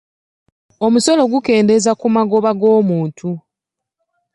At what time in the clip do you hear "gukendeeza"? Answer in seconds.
1.31-1.91